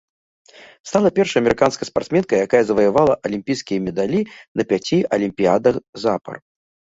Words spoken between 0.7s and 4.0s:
Стала першай амерыканскай спартсменкай, якая заваявала алімпійскія